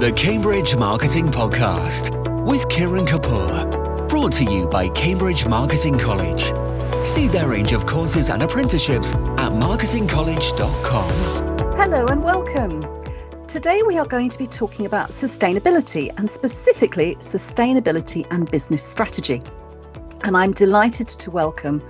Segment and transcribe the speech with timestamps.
[0.00, 2.10] The Cambridge Marketing Podcast
[2.48, 4.08] with Kiran Kapoor.
[4.08, 6.44] Brought to you by Cambridge Marketing College.
[7.04, 11.76] See their range of courses and apprenticeships at marketingcollege.com.
[11.76, 12.82] Hello and welcome.
[13.46, 19.42] Today we are going to be talking about sustainability and specifically sustainability and business strategy.
[20.22, 21.82] And I'm delighted to welcome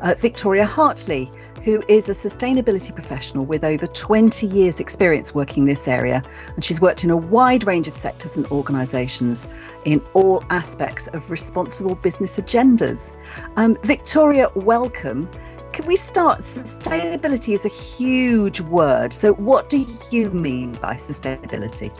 [0.00, 1.30] uh, Victoria Hartley,
[1.62, 6.22] who is a sustainability professional with over 20 years' experience working this area.
[6.54, 9.46] And she's worked in a wide range of sectors and organisations
[9.84, 13.12] in all aspects of responsible business agendas.
[13.56, 15.28] Um, Victoria, welcome.
[15.72, 16.40] Can we start?
[16.40, 19.12] Sustainability is a huge word.
[19.12, 21.96] So, what do you mean by sustainability?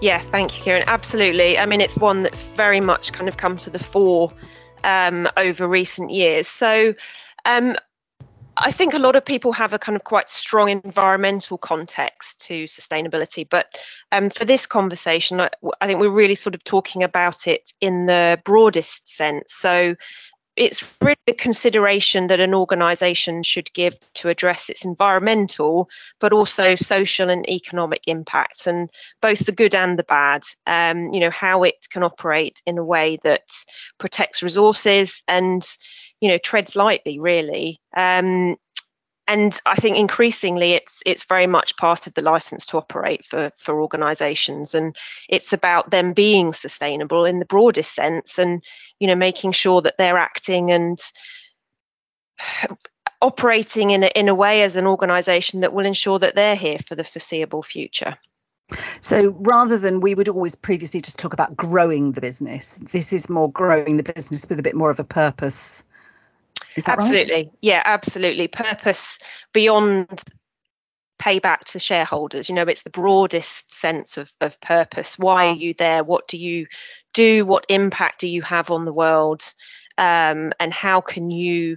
[0.00, 0.84] Yeah, thank you, Kiran.
[0.86, 1.58] Absolutely.
[1.58, 4.32] I mean, it's one that's very much kind of come to the fore
[4.84, 6.46] um, over recent years.
[6.46, 6.94] So,
[7.46, 7.76] um,
[8.56, 12.64] I think a lot of people have a kind of quite strong environmental context to
[12.64, 13.76] sustainability, but
[14.12, 18.06] um, for this conversation, I, I, think we're really sort of talking about it in
[18.06, 19.52] the broadest sense.
[19.54, 19.96] So
[20.56, 25.88] it's really a consideration that an organization should give to address its environmental
[26.20, 28.88] but also social and economic impacts and
[29.20, 32.84] both the good and the bad um, you know how it can operate in a
[32.84, 33.64] way that
[33.98, 35.76] protects resources and
[36.20, 37.78] you know treads lightly really.
[37.96, 38.56] Um,
[39.26, 43.50] and I think increasingly it's it's very much part of the license to operate for
[43.56, 44.74] for organizations.
[44.74, 44.94] And
[45.28, 48.62] it's about them being sustainable in the broadest sense and
[49.00, 50.98] you know making sure that they're acting and
[53.22, 56.78] operating in a, in a way as an organization that will ensure that they're here
[56.78, 58.18] for the foreseeable future.
[59.00, 63.30] So rather than we would always previously just talk about growing the business, this is
[63.30, 65.84] more growing the business with a bit more of a purpose
[66.86, 67.34] absolutely.
[67.34, 67.50] Right?
[67.62, 68.48] Yeah, absolutely.
[68.48, 69.18] Purpose
[69.52, 70.22] beyond
[71.20, 72.48] payback to shareholders.
[72.48, 75.18] You know, it's the broadest sense of, of purpose.
[75.18, 76.04] Why are you there?
[76.04, 76.66] What do you
[77.12, 77.46] do?
[77.46, 79.42] What impact do you have on the world?
[79.96, 81.76] Um, and how can you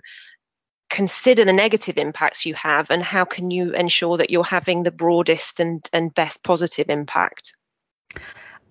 [0.90, 4.91] consider the negative impacts you have and how can you ensure that you're having the
[4.91, 7.53] broadest and, and best positive impact?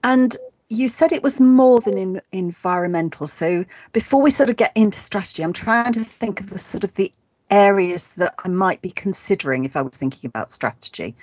[0.03, 0.37] And
[0.69, 3.27] you said it was more than in, environmental.
[3.27, 6.85] So before we sort of get into strategy, I'm trying to think of the sort
[6.85, 7.13] of the
[7.51, 11.15] areas that I might be considering if I was thinking about strategy.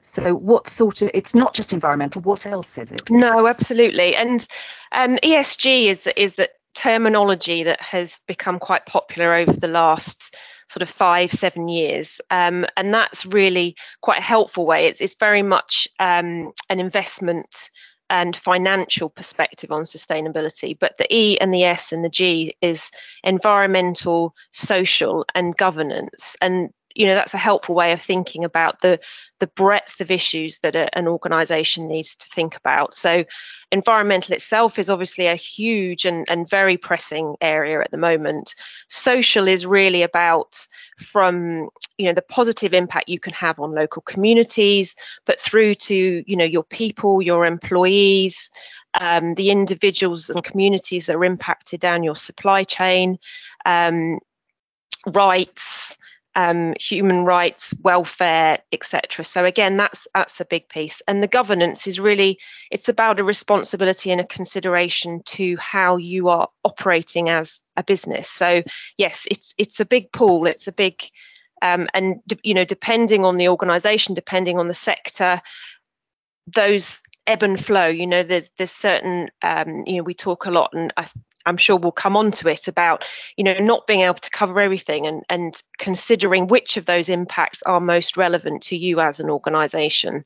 [0.00, 3.10] So what sort of it's not just environmental, what else is it?
[3.10, 4.16] No, absolutely.
[4.16, 4.46] And
[4.92, 10.36] um, ESG is is a terminology that has become quite popular over the last
[10.68, 12.20] sort of five, seven years.
[12.30, 14.86] Um, and that's really quite a helpful way.
[14.86, 17.70] It's, it's very much um, an investment
[18.10, 20.78] and financial perspective on sustainability.
[20.78, 22.90] But the E and the S and the G is
[23.24, 26.36] environmental, social, and governance.
[26.40, 28.98] And you know that's a helpful way of thinking about the
[29.38, 32.94] the breadth of issues that a, an organization needs to think about.
[32.94, 33.24] So
[33.70, 38.54] environmental itself is obviously a huge and, and very pressing area at the moment.
[38.88, 40.66] Social is really about
[40.96, 41.68] from
[41.98, 44.94] you know the positive impact you can have on local communities
[45.26, 48.50] but through to you know your people your employees
[49.00, 53.18] um, the individuals and communities that are impacted down your supply chain
[53.66, 54.18] um,
[55.06, 55.77] rights
[56.38, 59.24] um, human rights, welfare, etc.
[59.24, 61.02] So again, that's that's a big piece.
[61.08, 62.38] And the governance is really
[62.70, 68.30] it's about a responsibility and a consideration to how you are operating as a business.
[68.30, 68.62] So
[68.98, 70.46] yes, it's it's a big pool.
[70.46, 71.02] It's a big
[71.60, 75.40] um, and you know depending on the organisation, depending on the sector,
[76.46, 77.88] those ebb and flow.
[77.88, 81.08] You know, there's there's certain um, you know we talk a lot, and I
[81.48, 83.04] I'm sure we'll come on to it about,
[83.36, 87.62] you know, not being able to cover everything and, and considering which of those impacts
[87.62, 90.24] are most relevant to you as an organization.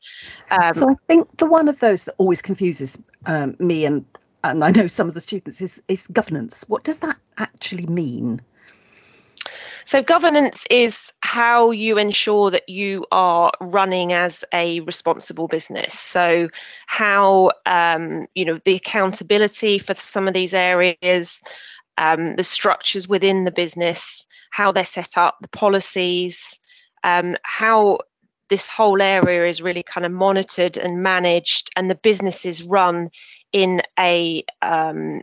[0.50, 4.04] Um, so I think the one of those that always confuses um, me and
[4.44, 6.64] and I know some of the students is, is governance.
[6.66, 8.40] What does that actually mean?
[9.84, 15.98] So, governance is how you ensure that you are running as a responsible business.
[15.98, 16.50] So,
[16.88, 21.40] how, um, you know, the accountability for some of these areas,
[21.96, 26.60] um, the structures within the business, how they're set up, the policies,
[27.02, 28.00] um, how
[28.50, 33.08] this whole area is really kind of monitored and managed, and the business is run
[33.54, 35.22] in a um,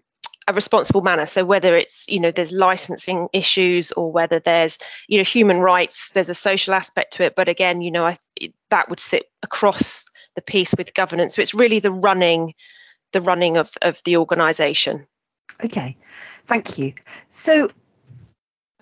[0.50, 1.26] a responsible manner.
[1.26, 6.12] So whether it's you know there's licensing issues or whether there's you know human rights
[6.14, 7.36] there's a social aspect to it.
[7.36, 8.18] But again you know I,
[8.70, 10.06] that would sit across
[10.36, 11.36] the piece with governance.
[11.36, 12.54] So it's really the running
[13.14, 15.06] the running of of the organization.
[15.64, 15.96] Okay.
[16.46, 16.94] Thank you.
[17.30, 17.70] So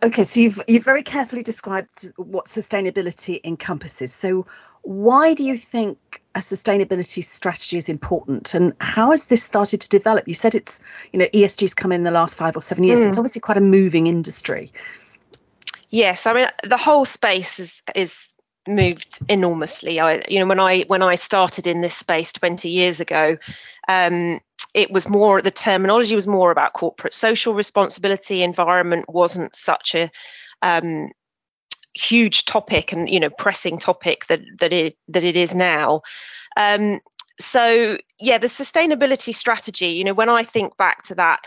[0.03, 4.13] okay so you've you've very carefully described what sustainability encompasses.
[4.13, 4.45] So
[4.83, 8.53] why do you think a sustainability strategy is important.
[8.53, 10.27] And how has this started to develop?
[10.27, 10.79] You said it's
[11.11, 12.99] you know esg's come in the last five or seven years.
[12.99, 13.07] Mm.
[13.07, 14.71] it's obviously quite a moving industry.
[15.89, 18.29] Yes i mean the whole space is is
[18.67, 19.99] moved enormously.
[19.99, 23.37] I you know when i when i started in this space 20 years ago
[23.87, 24.39] um,
[24.73, 28.43] it was more the terminology was more about corporate social responsibility.
[28.43, 30.09] Environment wasn't such a
[30.61, 31.09] um,
[31.97, 36.01] huge topic and you know pressing topic that that it that it is now
[36.55, 36.99] um,
[37.39, 41.39] so yeah the sustainability strategy you know when i think back to that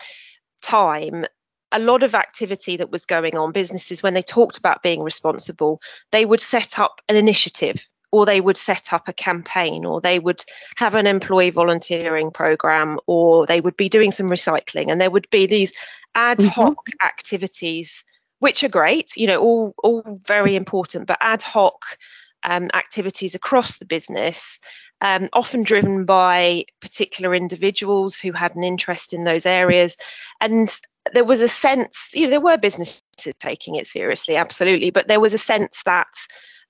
[0.63, 1.25] time
[1.73, 5.81] a lot of activity that was going on businesses when they talked about being responsible
[6.11, 10.19] they would set up an initiative or they would set up a campaign or they
[10.19, 10.45] would
[10.77, 15.29] have an employee volunteering program or they would be doing some recycling and there would
[15.31, 15.73] be these
[16.15, 16.49] ad mm-hmm.
[16.49, 17.07] hoc mm-hmm.
[17.07, 18.05] activities
[18.41, 21.97] which are great, you know, all all very important, but ad hoc
[22.45, 24.59] um, activities across the business,
[25.01, 29.97] um, often driven by particular individuals who had an interest in those areas,
[30.41, 30.81] and
[31.15, 33.03] there was a sense, you know, there were businesses
[33.39, 36.09] taking it seriously, absolutely, but there was a sense that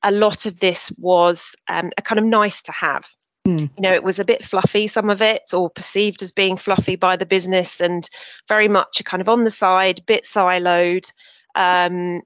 [0.03, 3.07] a lot of this was um, a kind of nice to have.
[3.47, 3.71] Mm.
[3.77, 6.97] You know, it was a bit fluffy, some of it, or perceived as being fluffy
[6.97, 8.09] by the business, and
[8.49, 11.13] very much a kind of on the side, bit siloed.
[11.61, 12.23] Um,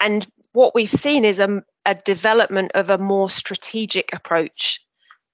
[0.00, 4.80] and what we've seen is a, a development of a more strategic approach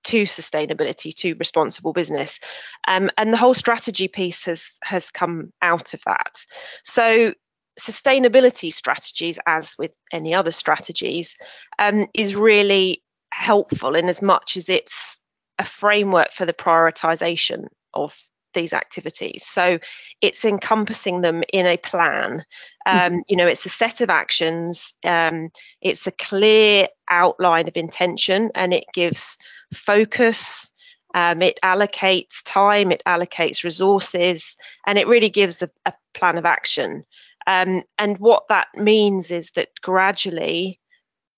[0.04, 2.40] to sustainability, to responsible business,
[2.88, 6.44] um, and the whole strategy piece has has come out of that.
[6.82, 7.32] So
[7.78, 11.36] sustainability strategies, as with any other strategies,
[11.78, 13.02] um, is really
[13.32, 15.18] helpful in as much as it's
[15.58, 18.18] a framework for the prioritization of
[18.54, 19.44] these activities.
[19.44, 19.78] So
[20.20, 22.44] it's encompassing them in a plan.
[22.86, 23.14] Mm-hmm.
[23.14, 28.50] Um, you know, it's a set of actions, um, it's a clear outline of intention,
[28.54, 29.36] and it gives
[29.72, 30.70] focus.
[31.14, 36.44] Um, it allocates time, it allocates resources, and it really gives a, a plan of
[36.44, 37.04] action.
[37.46, 40.80] Um, and what that means is that gradually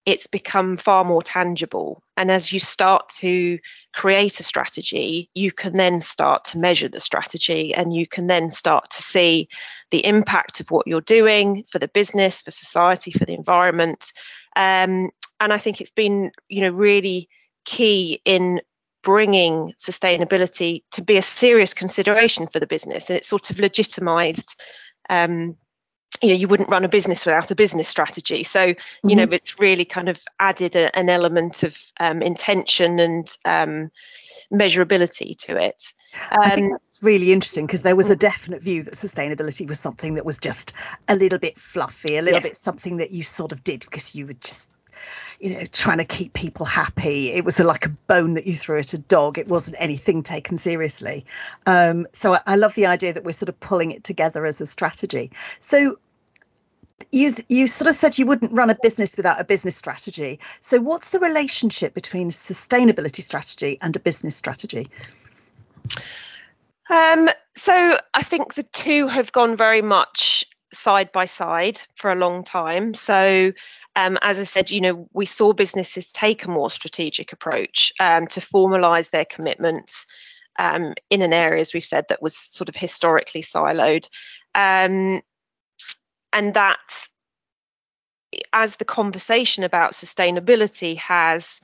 [0.06, 2.00] it's become far more tangible.
[2.17, 3.58] And as you start to
[3.93, 8.49] create a strategy, you can then start to measure the strategy and you can then
[8.49, 9.49] start to see
[9.91, 14.12] the impact of what you're doing for the business, for society, for the environment.
[14.55, 15.11] Um,
[15.41, 17.29] and I think it's been, you know, really
[17.64, 18.61] key in
[19.02, 23.11] bringing sustainability to be a serious consideration for the business.
[23.11, 24.55] And it's sort of legitimized
[25.11, 25.56] um,
[26.23, 29.09] you know you wouldn't run a business without a business strategy so mm-hmm.
[29.09, 33.91] you know it's really kind of added a, an element of um, intention and um,
[34.53, 35.93] measurability to it
[36.33, 38.21] um, i think um, that's really interesting because there was a mm.
[38.21, 40.73] definite view that sustainability was something that was just
[41.09, 42.49] a little bit fluffy a little yes.
[42.49, 44.71] bit something that you sort of did because you were just
[45.41, 48.79] you know trying to keep people happy it was like a bone that you threw
[48.79, 51.25] at a dog it wasn't anything taken seriously
[51.67, 54.61] um, so I, I love the idea that we're sort of pulling it together as
[54.61, 55.99] a strategy so
[57.13, 60.39] you you sort of said you wouldn't run a business without a business strategy.
[60.61, 64.89] So what's the relationship between sustainability strategy and a business strategy?
[66.89, 72.17] Um, so I think the two have gone very much side by side for a
[72.17, 72.95] long time.
[72.95, 73.53] So
[73.97, 78.27] um, as I said, you know, we saw businesses take a more strategic approach um,
[78.29, 80.07] to formalise their commitments
[80.59, 84.09] um, in an area, as we've said, that was sort of historically siloed.
[86.37, 87.09] And that
[88.52, 91.61] as the conversation about sustainability has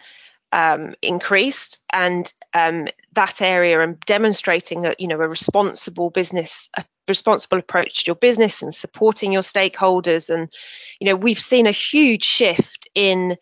[0.52, 6.84] um, increased and um, that area and demonstrating that you know a responsible business a
[7.06, 10.50] responsible approach to your business and supporting your stakeholders and
[11.00, 13.36] you know we've seen a huge shift in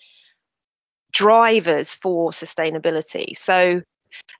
[1.12, 3.37] drivers for sustainability.
[3.37, 3.82] So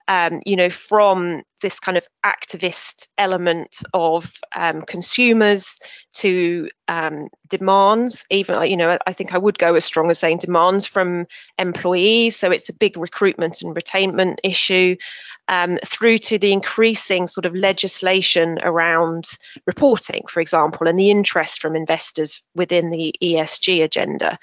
[0.08, 5.78] um, you know, from this kind of activist element of um, consumers
[6.14, 10.38] to um, demands, even, you know, I think I would go as strong as saying
[10.38, 11.26] demands from
[11.58, 12.36] employees.
[12.36, 14.96] So it's a big recruitment and retainment issue,
[15.48, 19.26] um, through to the increasing sort of legislation around
[19.66, 24.38] reporting, for example, and the interest from investors within the ESG agenda.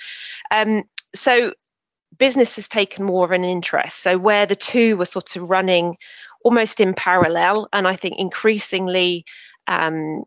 [0.52, 1.52] Um, so
[2.18, 4.04] business has taken more of an interest.
[4.04, 5.98] So where the two were sort of running
[6.44, 9.26] almost in parallel, and I think increasingly
[9.68, 10.24] um,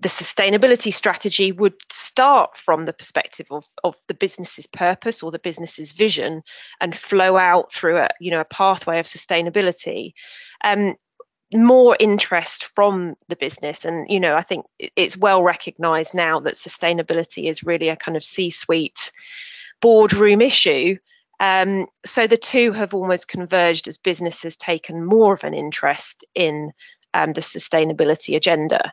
[0.00, 5.38] the sustainability strategy would start from the perspective of, of the business's purpose or the
[5.38, 6.42] business's vision
[6.80, 10.12] and flow out through a you know a pathway of sustainability.
[10.64, 10.94] Um,
[11.54, 16.54] more interest from the business and you know i think it's well recognized now that
[16.54, 19.12] sustainability is really a kind of c-suite
[19.80, 20.96] boardroom issue.
[21.38, 26.24] Um, so the two have almost converged as business has taken more of an interest
[26.34, 26.72] in
[27.14, 28.92] um, the sustainability agenda.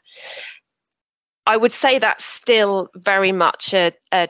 [1.45, 4.29] I would say that's still very much a, a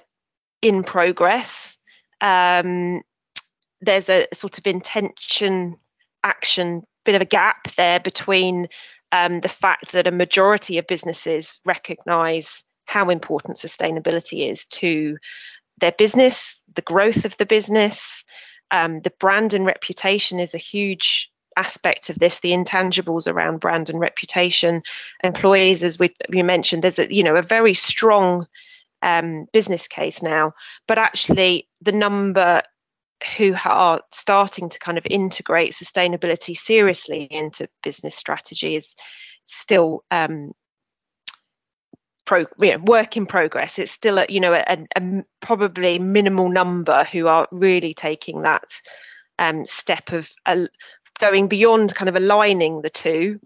[0.61, 1.77] in progress.
[2.21, 3.01] Um,
[3.81, 5.75] there's a sort of intention
[6.23, 8.67] action bit of a gap there between
[9.11, 15.17] um, the fact that a majority of businesses recognize how important sustainability is to
[15.83, 18.23] their business, the growth of the business.
[18.71, 23.87] Um, the brand and reputation is a huge aspect of this the intangibles around brand
[23.87, 24.81] and reputation
[25.23, 28.47] employees as we you mentioned there's a you know a very strong
[29.03, 30.51] um, business case now
[30.87, 32.63] but actually the number
[33.37, 38.95] who are starting to kind of integrate sustainability seriously into business strategy is
[39.45, 40.53] still um,
[42.25, 43.79] pro, you know, work in progress.
[43.79, 48.81] It's still a, you know a, a probably minimal number who are really taking that
[49.39, 50.65] um, step of uh,
[51.19, 53.39] going beyond kind of aligning the two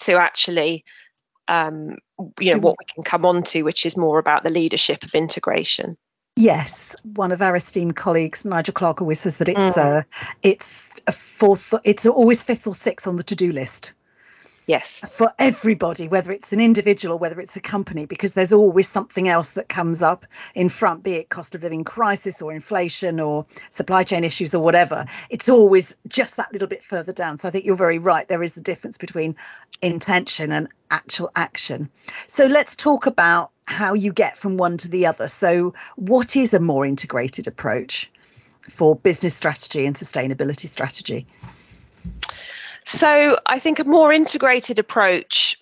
[0.00, 0.84] to actually
[1.48, 1.96] um,
[2.40, 5.14] you know what we can come on to, which is more about the leadership of
[5.14, 5.96] integration.
[6.36, 9.98] Yes, one of our esteemed colleagues, Nigel Clark, always says that it's mm.
[9.98, 10.02] uh,
[10.42, 13.92] it's a fourth, it's always fifth or sixth on the to-do list.
[14.66, 15.00] Yes.
[15.16, 19.28] For everybody, whether it's an individual, or whether it's a company, because there's always something
[19.28, 23.44] else that comes up in front, be it cost of living crisis or inflation or
[23.70, 25.04] supply chain issues or whatever.
[25.30, 27.38] It's always just that little bit further down.
[27.38, 28.28] So I think you're very right.
[28.28, 29.34] There is a difference between
[29.82, 31.90] intention and actual action.
[32.28, 35.26] So let's talk about how you get from one to the other.
[35.28, 38.10] So, what is a more integrated approach
[38.68, 41.26] for business strategy and sustainability strategy?
[42.84, 45.56] So, I think a more integrated approach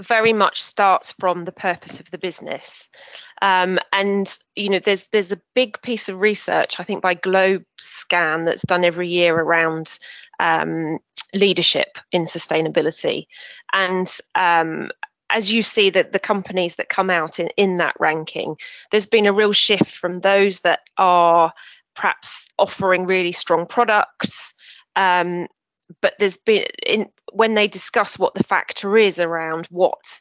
[0.00, 2.88] very much starts from the purpose of the business.
[3.42, 8.44] Um, and you know, there's there's a big piece of research I think by GlobeScan
[8.44, 9.98] that's done every year around
[10.38, 10.98] um,
[11.34, 13.26] leadership in sustainability,
[13.72, 14.90] and um,
[15.30, 18.56] as you see that the companies that come out in, in that ranking,
[18.90, 21.52] there's been a real shift from those that are
[21.94, 24.54] perhaps offering really strong products.
[24.96, 25.46] Um,
[26.00, 30.20] but there's been in when they discuss what the factor is around what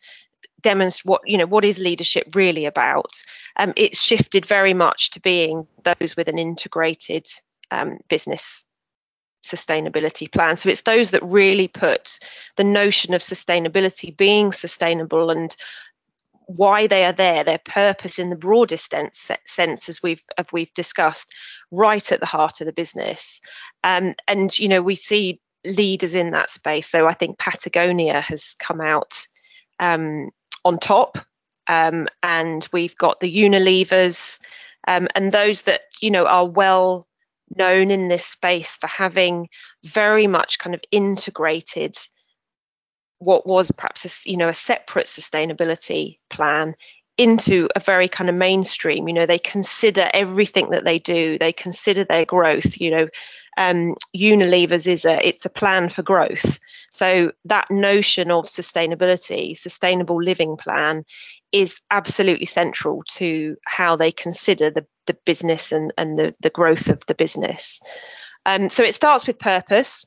[0.61, 3.11] demonstrate what you know what is leadership really about
[3.57, 7.25] um, it's shifted very much to being those with an integrated
[7.71, 8.65] um, business
[9.43, 10.57] sustainability plan.
[10.57, 12.19] So it's those that really put
[12.55, 15.55] the notion of sustainability being sustainable and
[16.47, 18.93] why they are there, their purpose in the broadest
[19.45, 21.33] sense, as we've as we've discussed,
[21.71, 23.39] right at the heart of the business.
[23.83, 26.89] Um, and you know, we see leaders in that space.
[26.89, 29.25] So I think Patagonia has come out
[29.79, 30.29] um,
[30.65, 31.17] on top,
[31.67, 34.39] um, and we've got the Unilevers,
[34.87, 37.07] um, and those that you know are well
[37.55, 39.49] known in this space for having
[39.83, 41.95] very much kind of integrated
[43.19, 46.75] what was perhaps a, you know a separate sustainability plan
[47.17, 51.51] into a very kind of mainstream you know they consider everything that they do they
[51.51, 53.07] consider their growth you know
[53.59, 56.59] um, Unilever's is a it's a plan for growth.
[56.89, 61.03] So that notion of sustainability, sustainable living plan,
[61.51, 66.89] is absolutely central to how they consider the, the business and, and the, the growth
[66.89, 67.81] of the business.
[68.45, 70.05] Um, so it starts with purpose.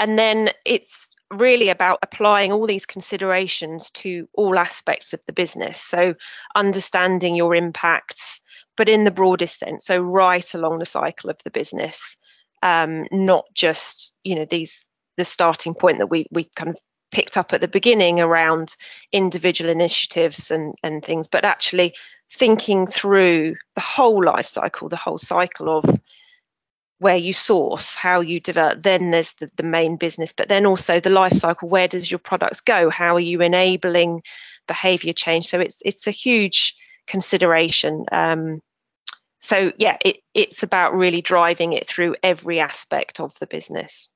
[0.00, 5.80] And then it's really about applying all these considerations to all aspects of the business.
[5.80, 6.14] So
[6.56, 8.40] understanding your impacts,
[8.76, 12.16] but in the broadest sense, so right along the cycle of the business,
[12.62, 16.76] um, not just you know these the starting point that we we kind of
[17.12, 18.76] picked up at the beginning around
[19.12, 21.94] individual initiatives and and things, but actually
[22.30, 25.84] thinking through the whole life cycle, the whole cycle of
[26.98, 28.82] where you source, how you develop.
[28.82, 31.68] Then there's the, the main business, but then also the life cycle.
[31.68, 32.88] Where does your products go?
[32.88, 34.22] How are you enabling
[34.66, 35.46] behavior change?
[35.46, 36.74] So it's it's a huge
[37.06, 38.04] consideration.
[38.12, 38.60] Um,
[39.40, 44.08] so yeah, it, it's about really driving it through every aspect of the business.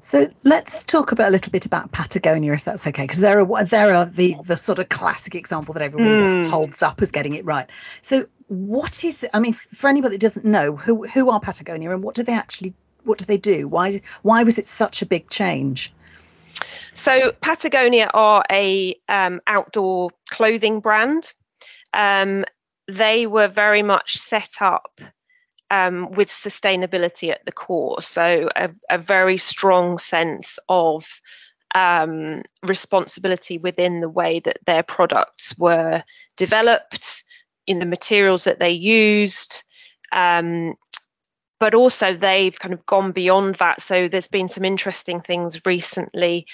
[0.00, 3.64] So let's talk about a little bit about Patagonia, if that's okay, because there are
[3.64, 6.50] there are the the sort of classic example that everyone mm.
[6.50, 7.68] holds up as getting it right.
[8.02, 12.02] So what is I mean, for anybody that doesn't know, who who are Patagonia and
[12.02, 13.68] what do they actually what do they do?
[13.68, 15.92] Why why was it such a big change?
[16.94, 21.32] So Patagonia are a um, outdoor clothing brand.
[21.94, 22.44] Um,
[22.86, 25.00] they were very much set up
[25.70, 28.02] um, with sustainability at the core.
[28.02, 31.20] So, a, a very strong sense of
[31.74, 36.02] um, responsibility within the way that their products were
[36.36, 37.24] developed,
[37.66, 39.64] in the materials that they used.
[40.12, 40.74] Um,
[41.60, 43.80] but also they've kind of gone beyond that.
[43.80, 46.46] So there's been some interesting things recently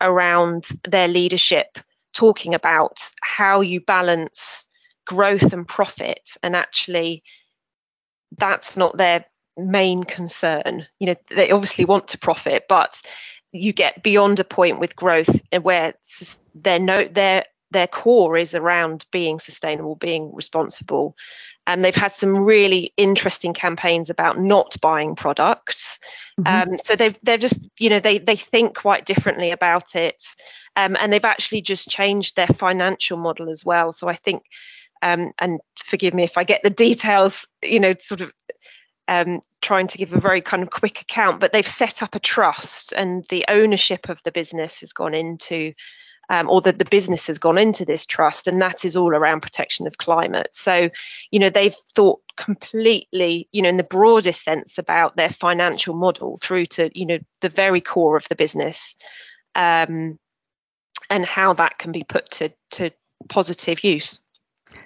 [0.00, 1.78] around their leadership
[2.14, 4.66] talking about how you balance
[5.06, 7.22] growth and profit and actually
[8.38, 9.24] that's not their
[9.56, 10.86] main concern.
[10.98, 13.02] You know they obviously want to profit but
[13.52, 15.94] you get beyond a point with growth where
[16.54, 17.44] their no their
[17.74, 21.14] their core is around being sustainable being responsible.
[21.66, 25.98] And they've had some really interesting campaigns about not buying products.
[26.40, 26.72] Mm-hmm.
[26.72, 30.22] um, so they've they're just you know they they think quite differently about it.
[30.76, 33.92] Um, and they've actually just changed their financial model as well.
[33.92, 34.44] So i think
[35.02, 38.32] um, and forgive me if i get the details you know sort of
[39.08, 42.20] um, trying to give a very kind of quick account, but they've set up a
[42.20, 45.72] trust and the ownership of the business has gone into
[46.30, 49.42] um, or that the business has gone into this trust, and that is all around
[49.42, 50.54] protection of climate.
[50.54, 50.90] So,
[51.30, 56.38] you know, they've thought completely, you know, in the broadest sense about their financial model
[56.42, 58.94] through to, you know, the very core of the business,
[59.54, 60.18] um,
[61.10, 62.90] and how that can be put to to
[63.28, 64.20] positive use.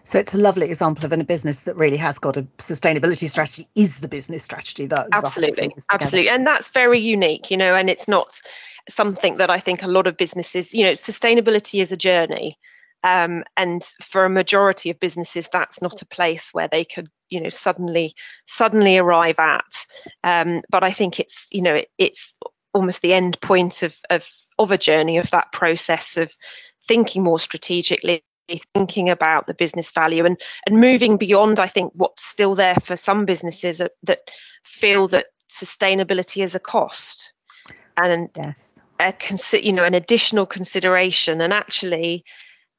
[0.08, 3.68] So it's a lovely example of a business that really has got a sustainability strategy
[3.74, 8.08] is the business strategy that absolutely absolutely and that's very unique you know and it's
[8.08, 8.40] not
[8.88, 12.58] something that I think a lot of businesses, you know, sustainability is a journey.
[13.04, 17.40] Um, and for a majority of businesses, that's not a place where they could, you
[17.40, 18.14] know, suddenly
[18.46, 19.84] suddenly arrive at.
[20.24, 22.34] Um, but I think it's, you know, it, it's
[22.74, 26.32] almost the end point of, of of a journey of that process of
[26.82, 28.24] thinking more strategically
[28.74, 32.96] thinking about the business value and and moving beyond i think what's still there for
[32.96, 34.30] some businesses that, that
[34.64, 37.32] feel that sustainability is a cost.
[37.96, 38.80] And yes.
[39.00, 41.40] a consi- you know an additional consideration.
[41.40, 42.24] And actually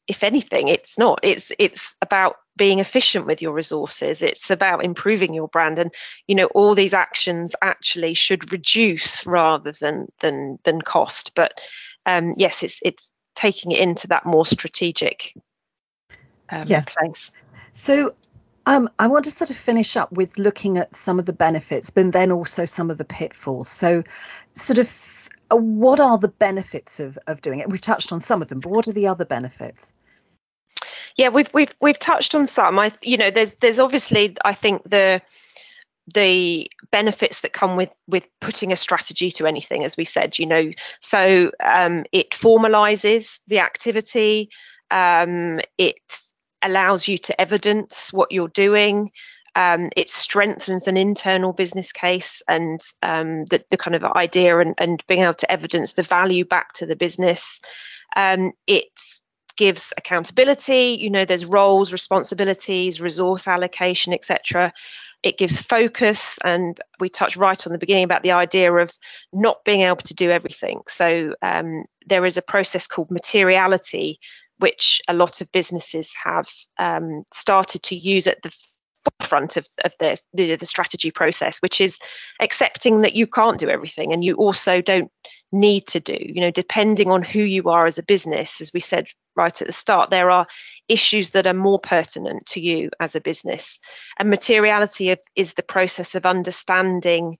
[0.07, 1.19] if anything it's not.
[1.21, 4.23] It's it's about being efficient with your resources.
[4.23, 5.77] It's about improving your brand.
[5.77, 5.93] And
[6.27, 11.35] you know all these actions actually should reduce rather than than than cost.
[11.35, 11.59] But
[12.05, 15.33] um yes it's it's taking it into that more strategic
[16.51, 16.83] um, yeah.
[16.85, 17.31] place
[17.73, 18.13] so
[18.69, 21.89] um, I want to sort of finish up with looking at some of the benefits,
[21.89, 23.67] but then also some of the pitfalls.
[23.67, 24.03] So,
[24.53, 27.69] sort of, uh, what are the benefits of of doing it?
[27.69, 29.91] We've touched on some of them, but what are the other benefits?
[31.15, 32.77] Yeah, we've we've we've touched on some.
[32.77, 35.19] I, you know, there's there's obviously I think the
[36.13, 40.45] the benefits that come with with putting a strategy to anything as we said you
[40.45, 44.49] know so um, it formalizes the activity
[44.89, 45.99] um, it
[46.61, 49.11] allows you to evidence what you're doing.
[49.55, 54.75] Um, it strengthens an internal business case and um, the, the, kind of idea and,
[54.77, 57.59] and, being able to evidence the value back to the business.
[58.15, 58.87] Um, it
[59.57, 60.97] gives accountability.
[60.99, 64.71] You know, there's roles, responsibilities, resource allocation, etc.
[65.23, 68.93] It gives focus, and we touched right on the beginning about the idea of
[69.33, 70.79] not being able to do everything.
[70.87, 74.19] So um, there is a process called materiality
[74.59, 78.55] which a lot of businesses have um, started to use at the
[79.19, 81.97] forefront of, of the, the, the strategy process, which is
[82.41, 85.11] accepting that you can't do everything and you also don't
[85.51, 86.17] need to do.
[86.19, 89.67] You know, depending on who you are as a business, as we said right at
[89.67, 90.47] the start, there are
[90.87, 93.79] issues that are more pertinent to you as a business.
[94.17, 97.37] And materiality is the process of understanding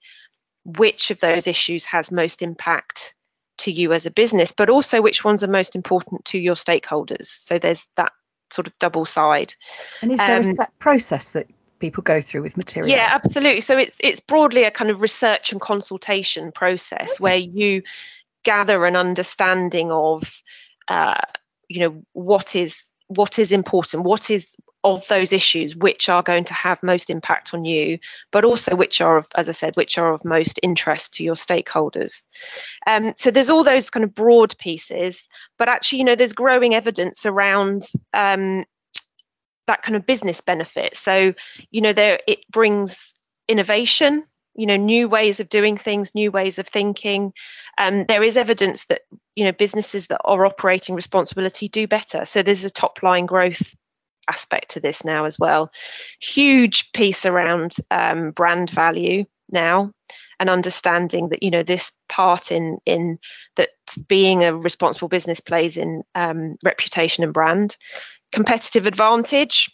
[0.65, 3.15] which of those issues has most impact
[3.59, 7.25] to you as a business, but also which ones are most important to your stakeholders.
[7.25, 8.11] So there's that
[8.51, 9.53] sort of double side.
[10.01, 11.47] And is there um, a set process that
[11.79, 12.89] people go through with material?
[12.89, 13.61] Yeah, absolutely.
[13.61, 17.23] So it's it's broadly a kind of research and consultation process okay.
[17.23, 17.81] where you
[18.43, 20.41] gather an understanding of
[20.87, 21.21] uh,
[21.67, 26.45] you know what is what is important, what is of those issues which are going
[26.45, 27.99] to have most impact on you
[28.31, 31.35] but also which are of as i said which are of most interest to your
[31.35, 32.25] stakeholders.
[32.87, 36.73] Um, so there's all those kind of broad pieces but actually you know there's growing
[36.75, 38.65] evidence around um,
[39.67, 40.95] that kind of business benefit.
[40.95, 41.33] So
[41.71, 43.15] you know there it brings
[43.47, 44.23] innovation
[44.55, 47.31] you know new ways of doing things new ways of thinking.
[47.77, 49.01] Um, there is evidence that
[49.35, 52.25] you know businesses that are operating responsibility do better.
[52.25, 53.75] So there's a top line growth
[54.29, 55.71] aspect to this now as well.
[56.21, 59.91] Huge piece around um, brand value now
[60.39, 63.19] and understanding that you know this part in in
[63.55, 63.69] that
[64.07, 67.77] being a responsible business plays in um, reputation and brand
[68.31, 69.69] competitive advantage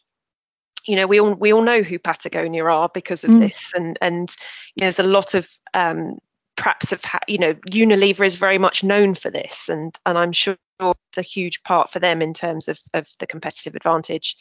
[0.85, 3.39] you know we all we all know who patagonia are because of mm.
[3.39, 4.35] this and and
[4.75, 6.17] you know, there's a lot of um,
[6.55, 10.31] perhaps have had, you know, Unilever is very much known for this, and and I'm
[10.31, 14.35] sure it's a huge part for them in terms of of the competitive advantage.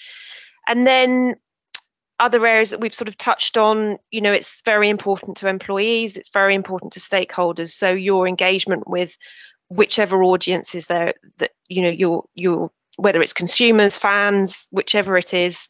[0.66, 1.36] And then
[2.20, 6.16] other areas that we've sort of touched on, you know, it's very important to employees,
[6.16, 7.70] it's very important to stakeholders.
[7.70, 9.16] So your engagement with
[9.68, 15.34] whichever audience is there that you know your your whether it's consumers, fans, whichever it
[15.34, 15.68] is,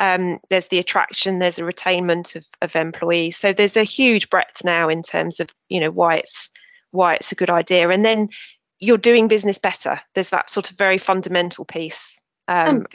[0.00, 3.36] um, there's the attraction, there's a retainment of, of employees.
[3.36, 6.48] So there's a huge breadth now in terms of you know why it's
[6.90, 7.90] why it's a good idea.
[7.90, 8.28] And then
[8.80, 10.00] you're doing business better.
[10.14, 12.20] There's that sort of very fundamental piece.
[12.48, 12.86] Um,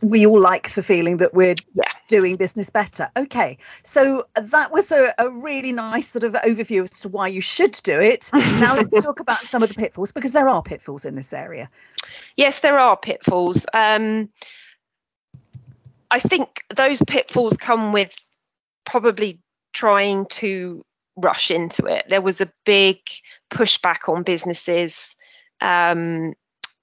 [0.00, 1.90] we all like the feeling that we're yeah.
[2.06, 3.08] doing business better.
[3.16, 7.40] Okay, so that was a, a, really nice sort of overview as to why you
[7.40, 8.30] should do it.
[8.34, 11.68] now let's talk about some of the pitfalls because there are pitfalls in this area.
[12.36, 13.66] Yes, there are pitfalls.
[13.74, 14.30] Um,
[16.10, 18.14] I think those pitfalls come with
[18.84, 19.38] probably
[19.72, 20.84] trying to
[21.16, 22.04] rush into it.
[22.08, 22.98] There was a big
[23.50, 25.16] pushback on businesses
[25.60, 26.34] um,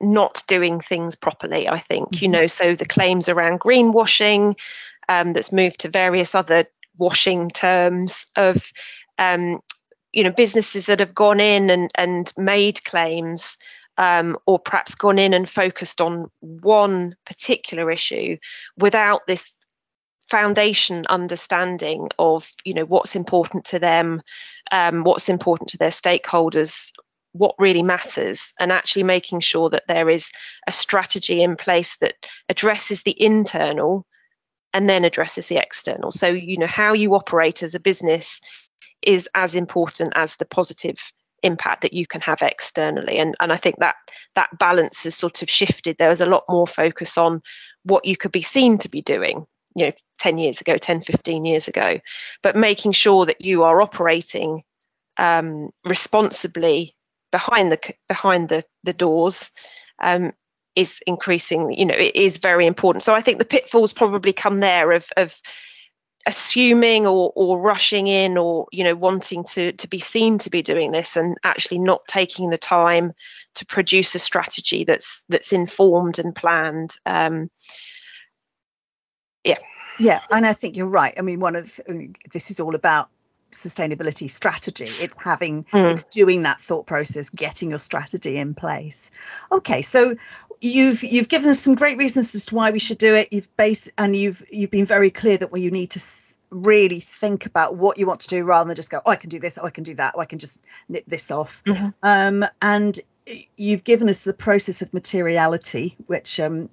[0.01, 2.09] not doing things properly, I think.
[2.09, 2.23] Mm-hmm.
[2.23, 4.59] You know, so the claims around greenwashing
[5.09, 6.65] um, that's moved to various other
[6.97, 8.71] washing terms of
[9.17, 9.61] um,
[10.13, 13.57] you know businesses that have gone in and, and made claims
[13.97, 18.38] um, or perhaps gone in and focused on one particular issue
[18.77, 19.55] without this
[20.29, 24.21] foundation understanding of you know what's important to them
[24.71, 26.91] um, what's important to their stakeholders
[27.34, 30.31] what really matters and actually making sure that there is
[30.67, 32.15] a strategy in place that
[32.49, 34.05] addresses the internal
[34.73, 36.12] and then addresses the external.
[36.12, 38.39] So you know how you operate as a business
[39.01, 41.13] is as important as the positive
[41.45, 43.17] impact that you can have externally.
[43.17, 43.95] And and I think that
[44.36, 45.97] that balance has sort of shifted.
[45.97, 47.41] There was a lot more focus on
[47.84, 51.45] what you could be seen to be doing you know 10 years ago 10 15
[51.45, 51.99] years ago.
[52.41, 54.63] But making sure that you are operating
[55.17, 56.95] um, responsibly
[57.31, 59.51] behind the behind the the doors
[60.01, 60.31] um,
[60.75, 63.03] is increasing you know it is very important.
[63.03, 65.39] So i think the pitfalls probably come there of of
[66.25, 70.61] assuming or or rushing in or you know wanting to to be seen to be
[70.61, 73.13] doing this and actually not taking the time
[73.53, 77.49] to produce a strategy that's that's informed and planned um
[79.43, 79.57] yeah.
[79.99, 81.13] Yeah and i think you're right.
[81.17, 81.79] I mean one of
[82.31, 83.09] this is all about
[83.51, 84.89] sustainability strategy.
[84.99, 85.91] It's having mm.
[85.91, 89.11] it's doing that thought process getting your strategy in place.
[89.51, 90.15] Okay so
[90.65, 93.32] you've you've given us some great reasons as to why we should do it.
[93.32, 95.99] You've based and you've you've been very clear that where you need to
[96.49, 99.30] really think about what you want to do rather than just go oh i can
[99.30, 101.62] do this oh i can do that oh i can just nip this off.
[101.65, 101.89] Mm-hmm.
[102.04, 102.99] um, and
[103.58, 106.69] you've given us the process of materiality which um,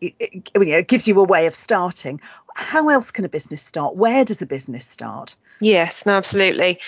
[0.00, 2.20] it, it, it, gives you a way of starting.
[2.56, 3.96] How else can a business start?
[3.96, 5.34] Where does a business start?
[5.60, 6.78] Yes no absolutely.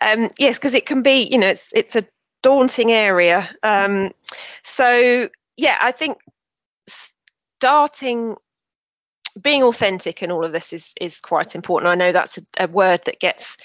[0.00, 2.04] Um, yes because it can be you know it's it's a
[2.42, 3.48] daunting area.
[3.62, 4.10] Um,
[4.62, 5.28] so
[5.62, 6.18] yeah, I think
[6.88, 8.34] starting
[9.40, 11.88] being authentic in all of this is is quite important.
[11.88, 13.56] I know that's a, a, word that gets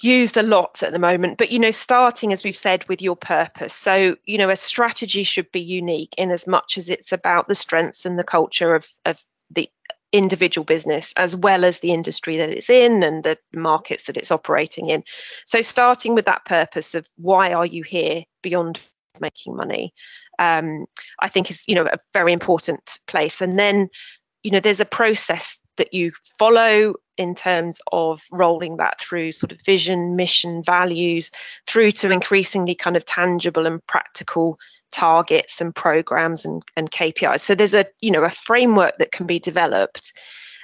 [0.00, 3.16] used a lot at the moment, but you know, starting as we've said with your
[3.16, 3.74] purpose.
[3.74, 7.54] So you know, a strategy should be unique in as much as it's about the
[7.54, 9.68] strengths and the culture of of the
[10.12, 14.30] individual business as well as the industry that it's in and the markets that it's
[14.30, 15.04] operating in.
[15.44, 18.80] So starting with that purpose of why are you here beyond
[19.20, 19.92] making money
[20.42, 20.86] um,
[21.20, 23.40] I think is you know a very important place.
[23.40, 23.88] And then
[24.42, 29.52] you know there's a process that you follow in terms of rolling that through sort
[29.52, 31.30] of vision, mission, values,
[31.66, 34.58] through to increasingly kind of tangible and practical
[34.90, 37.40] targets and programs and, and KPIs.
[37.40, 40.12] So there's a you know a framework that can be developed.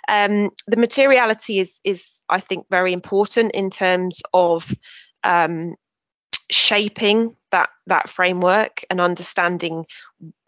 [0.09, 4.73] Um, the materiality is is I think very important in terms of
[5.23, 5.77] um,
[6.51, 9.85] shaping that that framework and understanding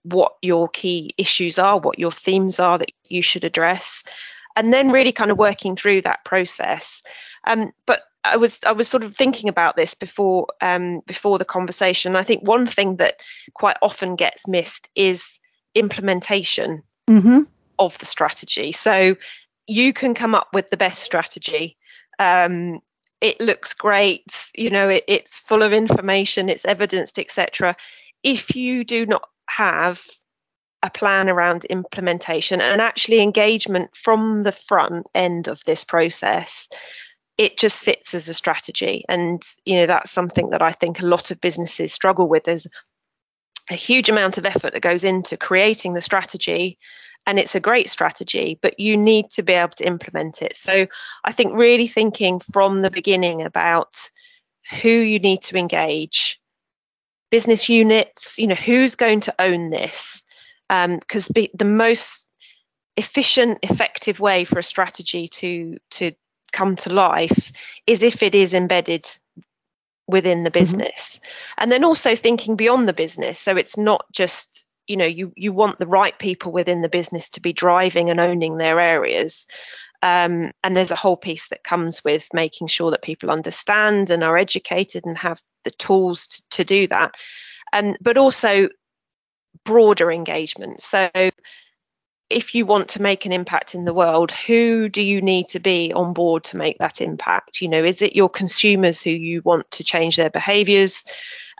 [0.03, 4.03] what your key issues are what your themes are that you should address
[4.57, 7.03] and then really kind of working through that process
[7.47, 11.45] um, but I was I was sort of thinking about this before um, before the
[11.45, 12.17] conversation.
[12.17, 13.21] I think one thing that
[13.55, 15.39] quite often gets missed is
[15.75, 17.41] implementation mm-hmm.
[17.79, 18.73] of the strategy.
[18.73, 19.17] So
[19.67, 21.77] you can come up with the best strategy,
[22.19, 22.81] um,
[23.21, 24.25] it looks great
[24.57, 27.77] you know it, it's full of information it's evidenced etc
[28.23, 30.05] if you do not have
[30.83, 36.69] a plan around implementation and actually engagement from the front end of this process
[37.41, 39.03] it just sits as a strategy.
[39.09, 42.45] And you know that's something that i think a lot of businesses struggle with.
[42.45, 42.67] There's
[43.71, 46.79] a huge amount of effort that goes into creating the strategy
[47.27, 50.87] and it's a great strategy but you need to be able to implement it so
[51.25, 54.11] i think really thinking from the beginning about
[54.83, 56.41] who you need to engage
[57.31, 60.23] business units you know who's going to own this
[60.69, 62.29] because um, the most
[62.97, 66.13] efficient, effective way for a strategy to to
[66.53, 67.53] come to life
[67.87, 69.07] is if it is embedded
[70.09, 70.61] within the mm-hmm.
[70.61, 71.55] business mm-hmm.
[71.59, 75.53] and then also thinking beyond the business so it's not just you know you you
[75.53, 79.47] want the right people within the business to be driving and owning their areas
[80.03, 84.25] um, and there's a whole piece that comes with making sure that people understand and
[84.25, 87.13] are educated and have the tools to, to do that
[87.73, 88.69] and but also
[89.65, 91.09] broader engagement so
[92.31, 95.59] if you want to make an impact in the world, who do you need to
[95.59, 97.61] be on board to make that impact?
[97.61, 101.05] You know, is it your consumers who you want to change their behaviors?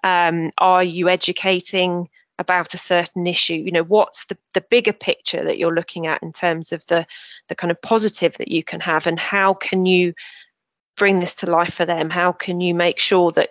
[0.05, 2.09] Um, are you educating
[2.41, 3.55] about a certain issue?
[3.55, 7.07] You know, what's the, the bigger picture that you're looking at in terms of the,
[7.47, 10.15] the kind of positive that you can have, and how can you
[10.97, 12.11] bring this to life for them?
[12.11, 13.51] How can you make sure that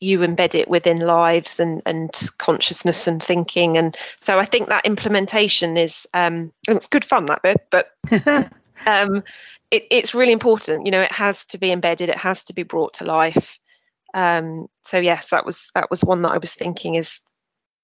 [0.00, 4.84] you embed it within lives and and consciousness and thinking and so i think that
[4.84, 7.92] implementation is um it's good fun that bit but
[8.86, 9.22] um
[9.70, 12.62] it, it's really important you know it has to be embedded it has to be
[12.62, 13.58] brought to life
[14.14, 17.20] um so yes that was that was one that i was thinking is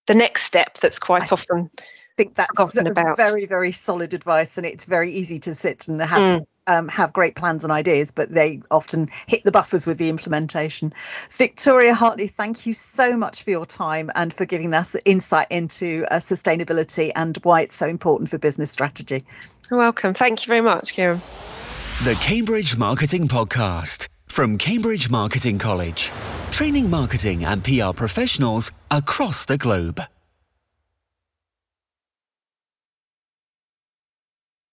[0.06, 1.70] the next step that's quite often
[2.16, 3.16] think that's about.
[3.16, 7.12] very very solid advice and it's very easy to sit and have mm um, have
[7.12, 10.92] great plans and ideas, but they often hit the buffers with the implementation.
[11.30, 16.06] Victoria Hartley, thank you so much for your time and for giving us insight into
[16.10, 19.24] uh, sustainability and why it's so important for business strategy.
[19.70, 20.14] You're welcome.
[20.14, 21.20] Thank you very much, Kiran.
[22.04, 26.10] The Cambridge Marketing Podcast from Cambridge Marketing College,
[26.52, 30.00] training marketing and PR professionals across the globe.